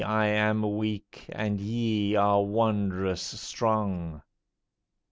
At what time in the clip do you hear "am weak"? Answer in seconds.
0.29-1.27